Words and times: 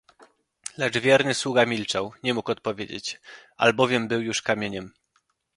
"Lecz 0.77 0.97
wierny 0.97 1.33
sługa 1.33 1.65
milczał, 1.65 2.13
nie 2.23 2.33
mógł 2.33 2.51
odpowiedzieć, 2.51 3.21
albowiem 3.57 4.07
był 4.07 4.21
już 4.21 4.41
kamieniem." 4.41 4.93